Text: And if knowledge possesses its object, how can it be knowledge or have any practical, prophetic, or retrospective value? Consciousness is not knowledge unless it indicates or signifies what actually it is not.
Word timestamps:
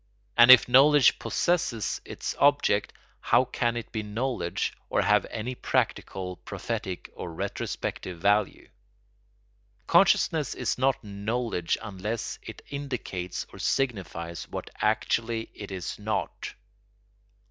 And 0.35 0.49
if 0.49 0.67
knowledge 0.67 1.19
possesses 1.19 2.01
its 2.03 2.33
object, 2.39 2.91
how 3.19 3.45
can 3.45 3.77
it 3.77 3.91
be 3.91 4.01
knowledge 4.01 4.73
or 4.89 5.03
have 5.03 5.27
any 5.29 5.53
practical, 5.53 6.37
prophetic, 6.37 7.11
or 7.13 7.31
retrospective 7.31 8.19
value? 8.19 8.69
Consciousness 9.85 10.55
is 10.55 10.75
not 10.79 11.03
knowledge 11.03 11.77
unless 11.83 12.39
it 12.41 12.63
indicates 12.71 13.45
or 13.53 13.59
signifies 13.59 14.47
what 14.49 14.71
actually 14.81 15.51
it 15.53 15.69
is 15.71 15.99
not. 15.99 16.55